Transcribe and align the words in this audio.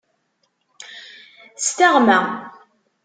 S 1.57 1.67
teɣma. 1.77 2.19